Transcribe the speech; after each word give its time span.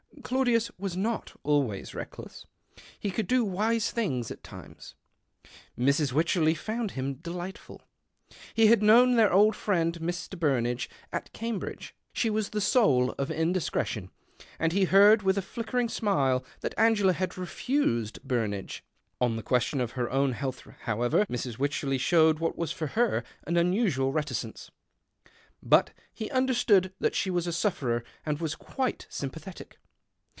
Claudius 0.23 0.69
was 0.77 0.95
not 0.95 1.33
always 1.43 1.93
reckless. 1.95 2.45
He 2.97 3.11
could 3.11 3.29
lo 3.29 3.43
wise 3.43 3.89
things 3.91 4.31
at 4.31 4.43
times. 4.43 4.95
Mrs. 5.77 6.13
Wycherley 6.13 6.53
found 6.53 6.91
him 6.91 7.15
delightful. 7.15 7.81
He 8.53 8.69
lad 8.69 8.81
known 8.81 9.15
their 9.15 9.33
old 9.33 9.57
friend 9.57 9.99
Mr. 9.99 10.39
Burnagje 10.39 10.87
at 11.11 11.31
I 11.33 11.37
ambridge. 11.39 11.91
She 12.13 12.29
was 12.29 12.49
the 12.51 12.61
soul 12.61 13.11
of 13.17 13.29
indiscretion, 13.31 14.09
md 14.59 14.71
he 14.71 14.85
heard 14.85 15.21
with 15.23 15.37
a 15.37 15.41
flickering 15.41 15.89
smile 15.89 16.45
that 16.61 16.77
ingela 16.77 17.13
had 17.15 17.37
refused 17.37 18.21
Burnage. 18.23 18.85
On 19.19 19.35
the 19.35 19.43
question 19.43 19.81
)f 19.81 19.93
her 19.93 20.09
own 20.09 20.31
health, 20.33 20.61
however, 20.83 21.25
Mrs. 21.25 21.57
Wycherley 21.59 21.97
showed 21.97 22.39
what 22.39 22.57
was 22.57 22.71
for 22.71 22.87
her 22.87 23.23
an 23.47 23.57
unusual 23.57 24.13
reticence. 24.13 24.71
But 25.61 25.89
he 26.13 26.29
understood 26.31 26.93
that 26.99 27.15
she 27.15 27.29
was 27.31 27.47
a 27.47 27.51
sufferer, 27.51 28.05
md 28.25 28.39
was 28.39 28.55
quite 28.55 29.07
sympathetic. 29.09 29.77